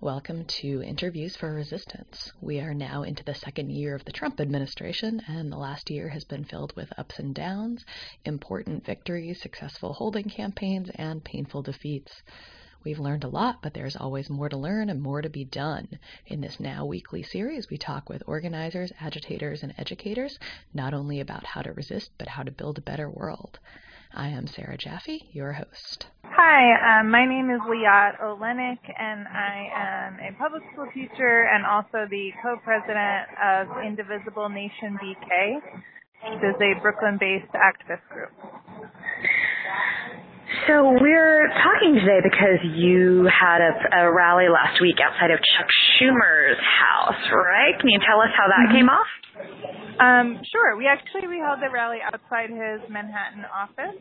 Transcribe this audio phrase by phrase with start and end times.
[0.00, 2.32] Welcome to Interviews for Resistance.
[2.40, 6.08] We are now into the second year of the Trump administration, and the last year
[6.10, 7.84] has been filled with ups and downs,
[8.24, 12.22] important victories, successful holding campaigns, and painful defeats.
[12.84, 15.98] We've learned a lot, but there's always more to learn and more to be done.
[16.28, 20.38] In this now weekly series, we talk with organizers, agitators, and educators,
[20.72, 23.58] not only about how to resist, but how to build a better world.
[24.14, 26.06] I am Sarah Jaffe, your host.
[26.38, 31.66] Hi, um, my name is Liat Olenick, and I am a public school teacher and
[31.66, 38.30] also the co-president of Indivisible Nation BK, which is a Brooklyn-based activist group.
[40.70, 45.66] So we're talking today because you had a, a, rally last week outside of Chuck
[45.98, 47.74] Schumer's house, right?
[47.82, 48.78] Can you tell us how that mm-hmm.
[48.78, 49.10] came off?
[49.98, 50.78] Um, sure.
[50.78, 53.98] We actually we held the rally outside his Manhattan office.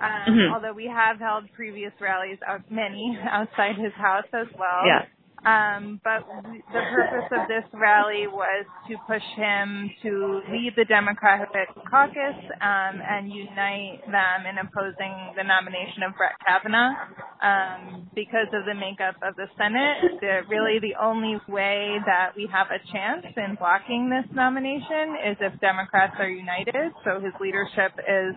[0.00, 0.54] Um, mm-hmm.
[0.54, 4.86] Although we have held previous rallies, out, many outside his house as well.
[4.86, 5.04] Yeah.
[5.46, 11.70] Um, but the purpose of this rally was to push him to lead the Democratic
[11.88, 16.90] caucus um, and unite them in opposing the nomination of Brett Kavanaugh.
[17.38, 22.48] Um, because of the makeup of the Senate, the, really the only way that we
[22.50, 26.90] have a chance in blocking this nomination is if Democrats are united.
[27.04, 28.34] So his leadership is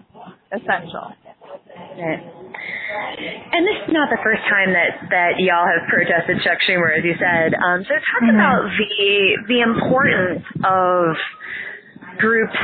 [0.53, 1.18] essential.
[1.97, 2.22] Right.
[3.52, 7.03] And this is not the first time that that y'all have protested Chuck Schumer, as
[7.03, 7.56] you said.
[7.56, 8.36] Um, so talk mm-hmm.
[8.36, 9.11] about the
[9.47, 11.16] the importance of
[12.19, 12.58] groups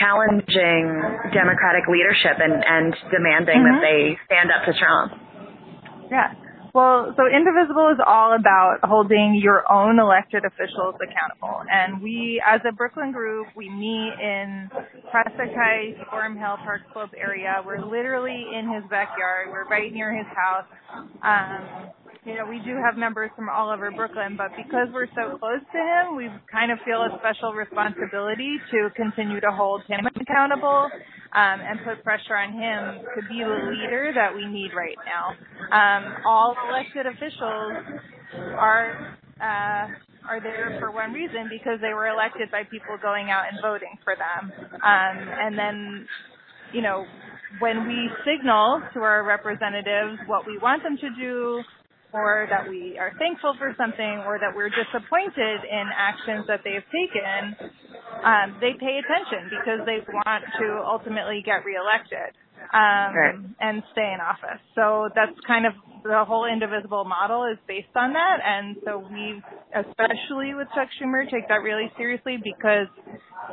[0.00, 0.84] challenging
[1.32, 3.80] Democratic leadership and and demanding mm-hmm.
[3.80, 5.12] that they stand up to Trump.
[6.10, 6.43] Yeah.
[6.74, 11.62] Well, so Indivisible is all about holding your own elected officials accountable.
[11.70, 14.68] And we, as a Brooklyn group, we meet in
[15.08, 17.62] Prospect Heights, Boerum Hill, Park Slope area.
[17.64, 19.54] We're literally in his backyard.
[19.54, 20.66] We're right near his house.
[21.22, 21.94] Um,
[22.26, 25.62] you know, we do have members from all over Brooklyn, but because we're so close
[25.70, 30.90] to him, we kind of feel a special responsibility to continue to hold him accountable
[31.34, 35.34] um, and put pressure on him to be the leader that we need right now.
[35.74, 38.00] Um, all elected officials
[38.58, 39.86] are uh,
[40.28, 43.98] are there for one reason because they were elected by people going out and voting
[44.04, 44.52] for them.
[44.74, 46.08] Um, and then,
[46.72, 47.04] you know,
[47.58, 51.62] when we signal to our representatives what we want them to do,
[52.14, 56.86] or that we are thankful for something or that we're disappointed in actions that they've
[56.94, 57.58] taken,
[58.24, 62.32] um, they pay attention because they want to ultimately get reelected
[62.72, 63.36] um, right.
[63.60, 64.60] and stay in office.
[64.74, 65.74] So that's kind of
[66.04, 68.38] the whole indivisible model is based on that.
[68.44, 69.40] And so we,
[69.72, 72.88] especially with Chuck Schumer, take that really seriously because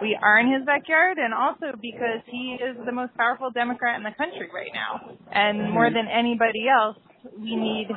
[0.02, 4.04] we are in his backyard and also because he is the most powerful Democrat in
[4.04, 5.16] the country right now.
[5.32, 6.98] And more than anybody else,
[7.38, 7.88] we need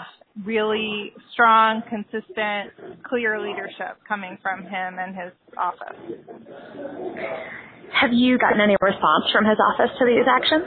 [0.45, 5.97] really strong, consistent, clear leadership coming from him and his office.
[7.93, 10.65] Have you gotten any response from his office to these actions?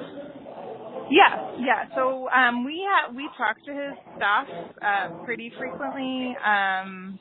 [1.09, 1.95] Yeah, yeah.
[1.95, 4.47] So um, we ha- we talk to his staff
[4.81, 6.35] uh, pretty frequently.
[6.45, 7.19] Um,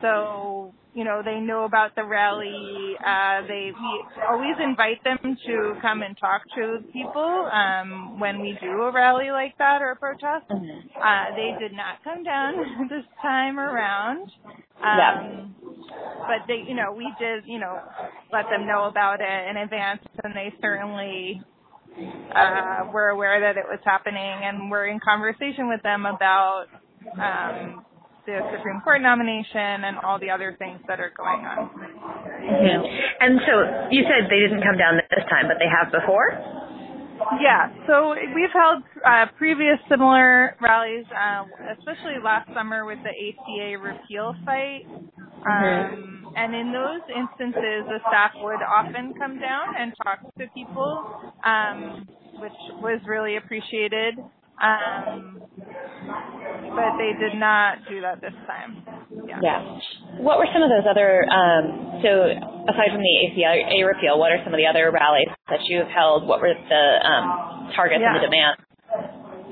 [0.00, 2.96] so you know they know about the rally.
[2.98, 8.58] Uh, they we always invite them to come and talk to people um, when we
[8.62, 10.48] do a rally like that or a protest.
[10.50, 10.88] Mm-hmm.
[10.96, 14.30] Uh, they did not come down this time around.
[14.82, 15.44] Um, yeah.
[16.26, 17.78] But they, you know, we did, you know,
[18.32, 21.40] let them know about it in advance, and they certainly
[22.34, 26.66] uh, were aware that it was happening, and we're in conversation with them about
[27.14, 27.85] um,
[28.26, 31.70] the Supreme Court nomination and all the other things that are going on.
[31.70, 32.82] Mm-hmm.
[33.22, 33.54] And so
[33.90, 36.34] you said they didn't come down this time, but they have before?
[37.40, 41.44] Yeah, so we've held uh, previous similar rallies, uh,
[41.78, 44.84] especially last summer with the ACA repeal fight.
[44.84, 45.48] Mm-hmm.
[45.48, 51.32] Um, and in those instances, the staff would often come down and talk to people,
[51.44, 52.06] um,
[52.38, 54.18] which was really appreciated.
[54.62, 55.42] Um,
[56.76, 58.84] but they did not do that this time.
[59.26, 59.40] Yeah.
[59.42, 59.78] yeah.
[60.20, 62.30] What were some of those other, um, so
[62.68, 65.88] aside from the ACA repeal, what are some of the other rallies that you have
[65.88, 66.26] held?
[66.26, 68.14] What were the um, targets yeah.
[68.14, 68.60] and the demands?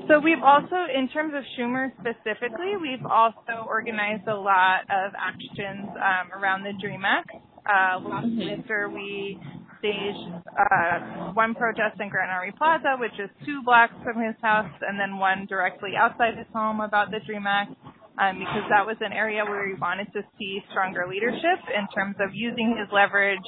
[0.07, 5.89] So we've also, in terms of Schumer specifically, we've also organized a lot of actions
[5.97, 7.31] um, around the DREAM Act.
[7.65, 8.37] Uh, last mm-hmm.
[8.37, 9.39] winter, we
[9.85, 14.71] staged uh, one protest in Grand Army Plaza, which is two blocks from his house,
[14.81, 17.71] and then one directly outside his home about the DREAM Act,
[18.17, 22.15] um, because that was an area where he wanted to see stronger leadership in terms
[22.19, 23.45] of using his leverage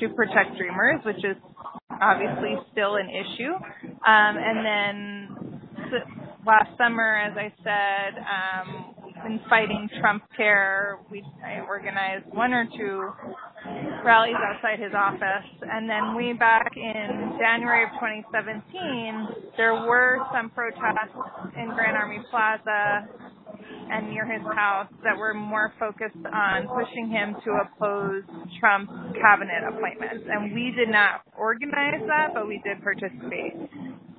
[0.00, 1.36] to protect dreamers, which is
[1.90, 3.54] obviously still an issue.
[4.02, 8.96] Um, and then last summer, as I said, um,
[9.26, 10.98] in fighting Trump care.
[11.10, 13.10] We I organized one or two
[14.04, 20.50] rallies outside his office, and then way back in January of 2017, there were some
[20.50, 21.16] protests
[21.56, 23.08] in Grand Army Plaza
[23.90, 28.22] and near his house that were more focused on pushing him to oppose
[28.58, 30.26] Trump's cabinet appointments.
[30.28, 33.54] And we did not organize that, but we did participate.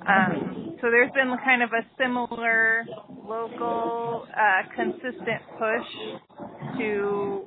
[0.08, 2.86] Um, so there's been kind of a similar
[3.28, 7.47] local, uh, consistent push to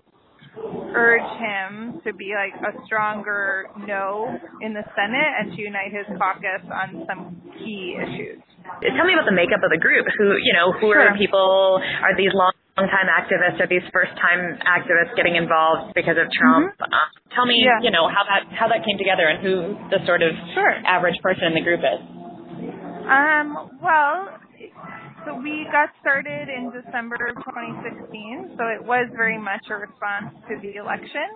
[0.58, 4.26] urge him to be like a stronger no
[4.60, 8.42] in the Senate and to unite his caucus on some key issues.
[8.82, 10.06] Tell me about the makeup of the group.
[10.18, 11.00] Who, you know, who sure.
[11.00, 11.80] are people?
[11.80, 13.60] Are these long time activists?
[13.60, 16.74] Are these first time activists getting involved because of Trump?
[16.74, 16.92] Mm-hmm.
[16.92, 17.82] Uh, tell me, yeah.
[17.82, 20.72] you know, how that how that came together and who the sort of sure.
[20.86, 22.00] average person in the group is.
[23.10, 24.39] Um, well,
[25.24, 30.34] so we got started in December of 2016, so it was very much a response
[30.48, 31.28] to the election.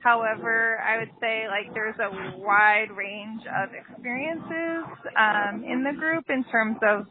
[0.00, 4.84] However, I would say like there's a wide range of experiences
[5.18, 7.06] um, in the group in terms of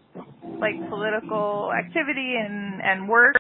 [0.60, 3.36] like political activity and, and work.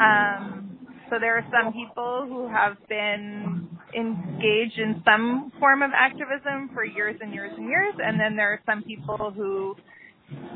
[0.00, 0.78] Um,
[1.10, 6.84] so there are some people who have been engaged in some form of activism for
[6.84, 9.74] years and years and years, and then there are some people who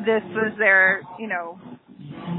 [0.05, 1.59] this was their, you know,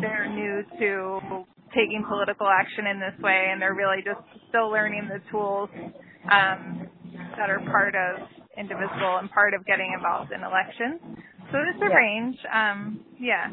[0.02, 5.10] they're new to taking political action in this way, and they're really just still learning
[5.10, 5.70] the tools
[6.32, 6.88] um,
[7.38, 11.02] that are part of Indivisible and part of getting involved in elections.
[11.52, 11.96] So it's a yeah.
[11.96, 12.38] range.
[12.54, 13.50] Um, yeah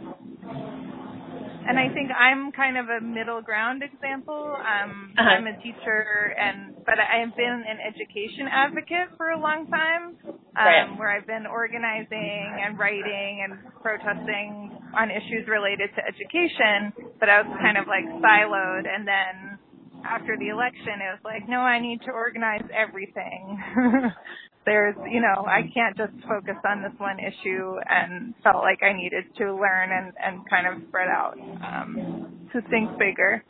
[1.71, 4.57] and I think I'm kind of a middle ground example.
[4.59, 5.29] Um, uh-huh.
[5.29, 10.17] I'm a teacher, and but I have been an education advocate for a long time,
[10.57, 10.99] um, right.
[10.99, 16.93] where I've been organizing and writing and protesting on issues related to education.
[17.19, 19.59] But I was kind of like siloed, and then
[20.05, 23.61] after the election, it was like, no, I need to organize everything.
[24.67, 28.93] there's, you know, I can't just focus on this one issue and felt like I
[28.93, 33.43] needed to learn and, and kind of spread out um, to think bigger.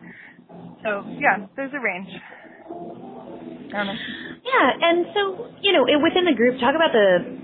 [0.82, 2.08] So yeah, there's a range.
[3.70, 7.40] Yeah, and so, you know, within the group, talk about the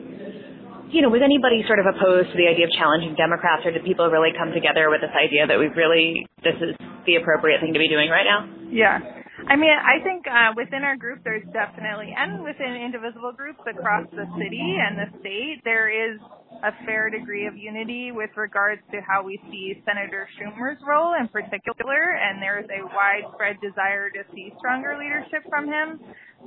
[0.86, 3.82] you know, was anybody sort of opposed to the idea of challenging Democrats, or did
[3.82, 6.78] people really come together with this idea that we really this is
[7.10, 8.46] the appropriate thing to be doing right now?
[8.70, 9.02] Yeah,
[9.44, 14.08] I mean, I think uh, within our group, there's definitely, and within indivisible groups across
[14.10, 16.18] the city and the state, there is
[16.66, 21.28] a fair degree of unity with regards to how we see Senator Schumer's role in
[21.28, 26.00] particular, and there is a widespread desire to see stronger leadership from him.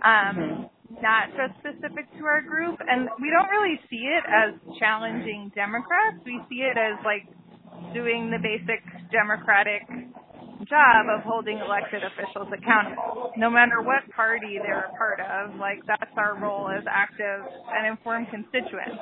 [0.03, 1.01] Um, mm-hmm.
[1.01, 6.19] not just specific to our group, and we don't really see it as challenging Democrats.
[6.25, 7.25] We see it as like
[7.93, 9.87] doing the basic Democratic
[10.69, 15.55] job of holding elected officials accountable, no matter what party they're a part of.
[15.59, 17.41] Like that's our role as active
[17.73, 19.01] and informed constituents,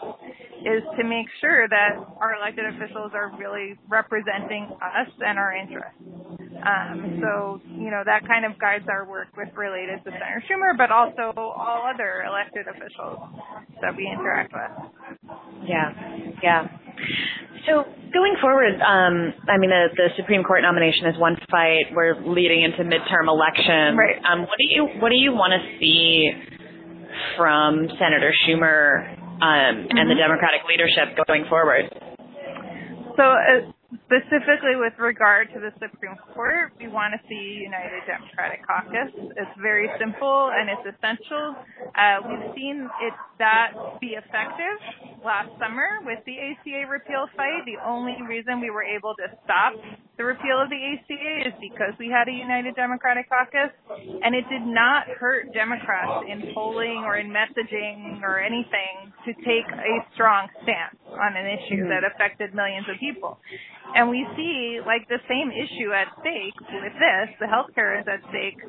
[0.64, 6.00] is to make sure that our elected officials are really representing us and our interests.
[6.58, 10.76] Um, so you know that kind of guides our work with related to Senator Schumer,
[10.76, 13.20] but also all other elected officials
[13.82, 15.38] that we interact with.
[15.68, 15.94] Yeah,
[16.42, 16.68] yeah.
[17.68, 17.84] So
[18.18, 21.94] going forward, um, I mean, the, the Supreme Court nomination is one fight.
[21.94, 23.94] We're leading into midterm elections.
[23.98, 24.18] Right.
[24.26, 26.32] Um, what do you What do you want to see
[27.38, 29.98] from Senator Schumer um, mm-hmm.
[29.98, 30.26] and the mm-hmm.
[30.26, 31.86] Democratic leadership going forward?
[33.18, 33.70] So, uh,
[34.08, 39.12] Specifically with regard to the Supreme Court, we want to see United Democratic Caucus.
[39.36, 41.60] It's very simple and it's essential.
[41.92, 44.80] Uh, we've seen it that be effective
[45.28, 47.68] last summer with the ACA repeal fight.
[47.68, 49.76] The only reason we were able to stop
[50.18, 53.70] the repeal of the ACA is because we had a United Democratic Caucus,
[54.24, 59.70] and it did not hurt Democrats in polling or in messaging or anything to take
[59.70, 63.38] a strong stance on an issue that affected millions of people.
[63.96, 68.22] And we see like the same issue at stake with this, the healthcare is at
[68.30, 68.60] stake,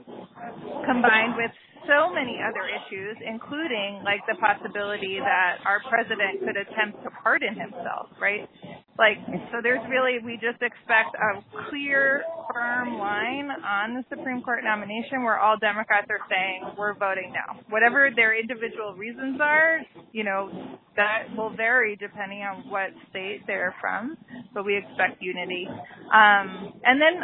[0.87, 1.51] combined with
[1.87, 7.55] so many other issues, including like the possibility that our president could attempt to pardon
[7.55, 8.49] himself, right?
[8.99, 9.19] Like,
[9.53, 11.39] so there's really, we just expect a
[11.71, 17.33] clear, firm line on the Supreme Court nomination where all Democrats are saying, we're voting
[17.33, 17.61] now.
[17.69, 19.79] Whatever their individual reasons are,
[20.13, 20.51] you know,
[20.97, 24.17] that will vary depending on what state they're from,
[24.53, 25.69] but we expect unity.
[25.69, 27.15] Um, and then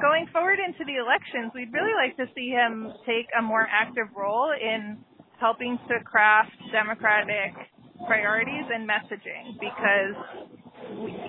[0.00, 4.08] going forward into the elections, we'd really like to see him take a more active
[4.16, 4.98] role in
[5.40, 7.54] helping to craft Democratic
[8.06, 10.48] priorities and messaging because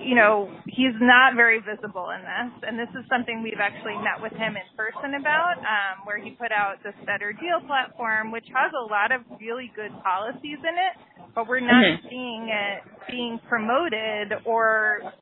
[0.02, 4.20] you know, he's not very visible in this, and this is something we've actually met
[4.22, 8.46] with him in person about, um, where he put out this Better Deal platform, which
[8.54, 10.94] has a lot of really good policies in it,
[11.34, 12.08] but we're not mm-hmm.
[12.08, 12.80] seeing it
[13.10, 15.12] being promoted or,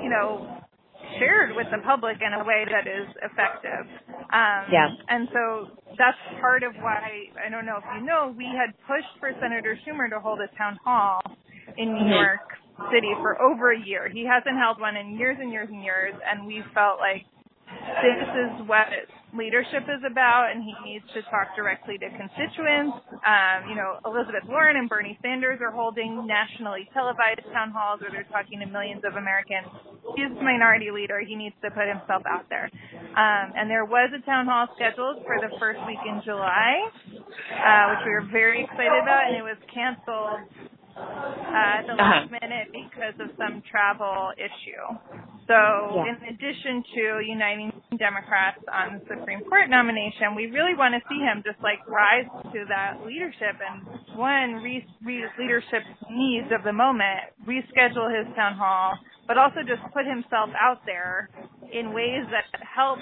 [0.00, 0.61] you know,
[1.18, 3.86] shared with the public in a way that is effective.
[4.32, 4.88] Um, yeah.
[5.08, 9.12] And so that's part of why, I don't know if you know, we had pushed
[9.20, 11.20] for Senator Schumer to hold a town hall
[11.76, 12.16] in New mm-hmm.
[12.16, 12.46] York
[12.92, 14.08] City for over a year.
[14.08, 17.24] He hasn't held one in years and years and years, and we felt like
[17.82, 18.88] this is what
[19.32, 23.00] leadership is about, and he needs to talk directly to constituents.
[23.24, 28.12] Um, you know, Elizabeth Warren and Bernie Sanders are holding nationally televised town halls where
[28.12, 29.66] they're talking to millions of Americans.
[30.16, 31.20] He's the minority leader.
[31.24, 32.68] He needs to put himself out there.
[33.16, 36.92] Um, and there was a town hall scheduled for the first week in July,
[37.56, 40.44] uh, which we were very excited about, and it was canceled
[40.96, 42.36] uh, at the last uh-huh.
[42.40, 44.84] minute because of some travel issue.
[45.48, 46.12] So, yeah.
[46.12, 51.20] in addition to uniting Democrats on the Supreme Court nomination, we really want to see
[51.20, 53.84] him just like rise to that leadership and
[54.16, 58.94] one re- re- leadership needs of the moment, reschedule his town hall,
[59.26, 61.30] but also just put himself out there
[61.72, 62.98] in ways that help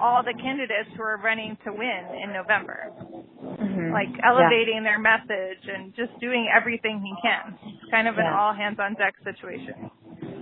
[0.00, 2.92] all the candidates who are running to win in November.
[3.40, 3.92] Mm-hmm.
[3.92, 4.96] Like elevating yeah.
[4.96, 7.56] their message and just doing everything he can.
[7.72, 8.28] It's kind of yeah.
[8.28, 9.90] an all hands on deck situation.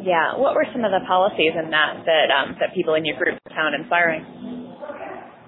[0.03, 0.37] Yeah.
[0.37, 3.39] What were some of the policies in that that um, that people in your group
[3.55, 4.25] found inspiring?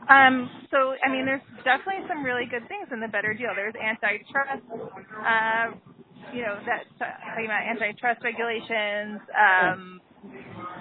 [0.09, 3.51] Um, so, I mean, there's definitely some really good things in the better deal.
[3.55, 5.75] There's antitrust, uh,
[6.33, 10.01] you know, that talking about antitrust regulations, um,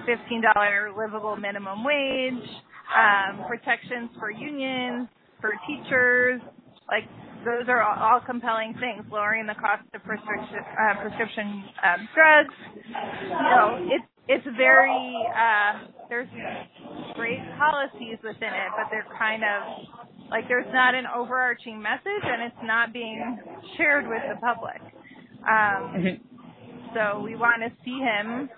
[0.06, 2.46] $15 livable minimum wage,
[2.94, 5.10] um, protections for unions,
[5.42, 6.42] for teachers,
[6.88, 7.10] like
[7.46, 9.06] those are all, all compelling things.
[9.12, 12.56] Lowering the cost of prescription uh, prescription um, drugs.
[13.24, 16.30] You know, it's it's very uh, there's
[17.16, 19.86] great policies within it, but they're kind of
[20.30, 23.38] like there's not an overarching message, and it's not being
[23.78, 24.82] shared with the public.
[25.46, 26.36] Um, mm-hmm.
[26.94, 28.50] So we want to see him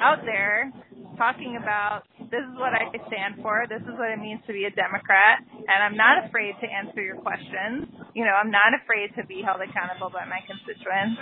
[0.00, 0.72] out there
[1.16, 4.64] talking about this is what I stand for, this is what it means to be
[4.64, 7.90] a Democrat, and I'm not afraid to answer your questions.
[8.14, 11.18] You know, I'm not afraid to be held accountable by my constituents.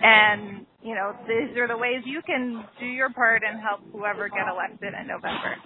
[0.00, 4.28] And, you know, these are the ways you can do your part and help whoever
[4.28, 5.56] get elected in November.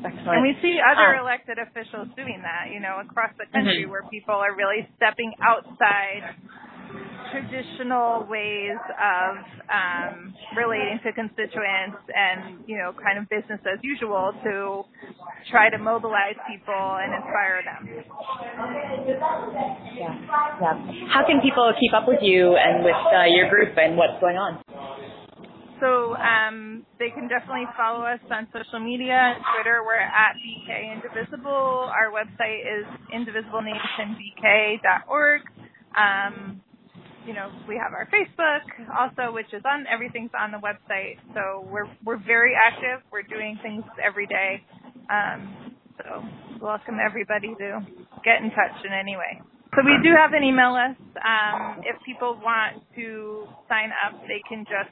[0.00, 0.28] Excellent.
[0.32, 3.92] And we see other um, elected officials doing that, you know, across the country mm-hmm.
[3.92, 6.36] where people are really stepping outside
[7.30, 9.36] traditional ways of
[9.70, 14.82] um, relating to constituents and you know kind of business as usual to
[15.50, 17.88] try to mobilize people and inspire them.
[19.96, 20.14] Yeah,
[20.60, 20.74] yeah.
[21.08, 24.36] How can people keep up with you and with uh, your group and what's going
[24.36, 24.62] on?
[25.80, 29.34] So um, they can definitely follow us on social media.
[29.56, 31.88] Twitter, we're at BK Indivisible.
[31.88, 35.40] Our website is indivisiblenationbk.org.
[35.96, 36.60] Um,
[37.26, 38.62] you know, we have our Facebook
[38.96, 41.16] also, which is on everything's on the website.
[41.34, 43.00] So we're we're very active.
[43.12, 44.62] We're doing things every day.
[45.10, 46.22] Um, so
[46.62, 47.84] welcome everybody to
[48.24, 49.42] get in touch in any way.
[49.74, 51.02] So we do have an email list.
[51.18, 54.90] Um, if people want to sign up, they can just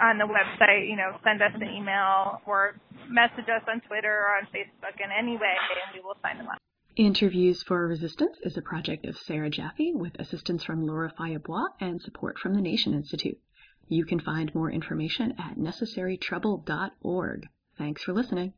[0.00, 2.76] on the website, you know, send us an email or
[3.08, 6.48] message us on Twitter or on Facebook in any way, and we will sign them
[6.48, 6.58] up.
[6.96, 12.00] Interviews for Resistance is a project of Sarah Jaffe with assistance from Laura Feuillebois and
[12.00, 13.38] support from the Nation Institute.
[13.88, 17.48] You can find more information at necessarytrouble.org.
[17.78, 18.54] Thanks for listening.